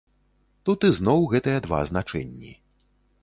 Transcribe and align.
Тут 0.69 0.87
ізноў 0.91 1.21
гэтыя 1.35 1.59
два 1.67 1.79
значэнні. 1.91 2.51